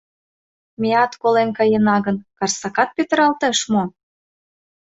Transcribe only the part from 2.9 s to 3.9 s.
петыралтеш мо?